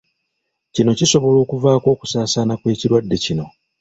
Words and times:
Kino 0.73 0.91
kisobola 0.99 1.37
okuvaako 1.43 1.87
okusaasaana 1.95 2.53
kw’ekirwadde 2.59 3.15
kino. 3.25 3.45